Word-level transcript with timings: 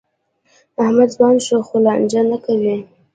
احمد 0.83 1.09
ځوان 1.15 1.35
شو؛ 1.45 1.57
خو 1.67 1.75
لانجه 1.85 2.21
نه 2.31 2.37
کوي. 2.45 2.77